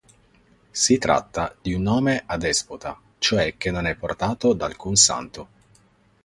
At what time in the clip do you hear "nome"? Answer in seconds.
1.83-2.23